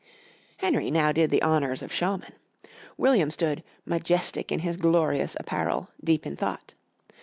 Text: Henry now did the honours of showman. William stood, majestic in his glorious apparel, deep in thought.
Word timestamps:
Henry 0.57 0.89
now 0.89 1.11
did 1.11 1.29
the 1.29 1.43
honours 1.43 1.83
of 1.83 1.93
showman. 1.93 2.33
William 2.97 3.29
stood, 3.29 3.63
majestic 3.85 4.51
in 4.51 4.61
his 4.61 4.75
glorious 4.75 5.37
apparel, 5.39 5.89
deep 6.03 6.25
in 6.25 6.35
thought. 6.35 6.73